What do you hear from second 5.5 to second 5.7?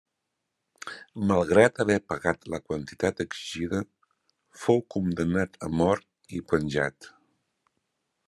a